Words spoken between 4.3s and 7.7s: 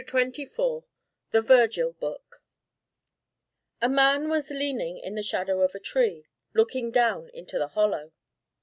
leaning in the shadow of a tree, looking down into the